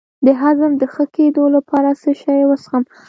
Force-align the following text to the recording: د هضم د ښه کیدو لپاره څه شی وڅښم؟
د 0.25 0.27
هضم 0.41 0.71
د 0.81 0.83
ښه 0.93 1.05
کیدو 1.15 1.43
لپاره 1.55 1.89
څه 2.01 2.09
شی 2.21 2.41
وڅښم؟ 2.45 2.83